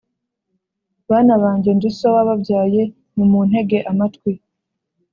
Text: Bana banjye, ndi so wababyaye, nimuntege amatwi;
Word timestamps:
Bana 1.09 1.33
banjye, 1.43 1.69
ndi 1.77 1.89
so 1.97 2.07
wababyaye, 2.15 2.81
nimuntege 3.15 3.77
amatwi; 3.91 4.31